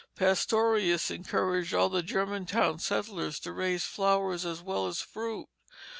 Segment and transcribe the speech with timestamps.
[0.15, 5.47] Pastorius encouraged all the Germantown settlers to raise flowers as well as fruit.